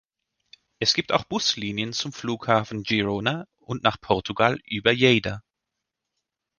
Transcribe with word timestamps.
Es 0.79 0.95
gibt 0.95 1.11
auch 1.11 1.25
Buslinien 1.25 1.93
zum 1.93 2.11
Flughafen 2.11 2.81
Girona 2.81 3.45
und 3.59 3.83
nach 3.83 4.01
Portugal 4.01 4.59
über 4.65 4.95
Lleida. 4.95 5.43